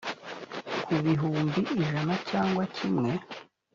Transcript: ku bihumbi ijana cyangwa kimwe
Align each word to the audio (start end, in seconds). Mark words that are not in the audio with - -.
ku 0.83 0.93
bihumbi 1.03 1.59
ijana 1.81 2.13
cyangwa 2.29 2.63
kimwe 2.75 3.11